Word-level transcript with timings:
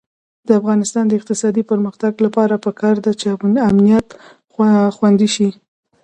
د 0.47 0.49
افغانستان 0.59 1.03
د 1.07 1.13
اقتصادي 1.19 1.63
پرمختګ 1.71 2.13
لپاره 2.25 2.55
پکار 2.65 2.95
ده 3.05 3.11
چې 3.19 3.27
امنیت 3.69 4.07
خوندي 4.97 5.29
شي. 5.35 5.49